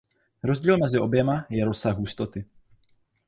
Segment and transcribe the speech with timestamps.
[0.43, 2.45] Rozdíl mezi oběma je "rozsah hustoty".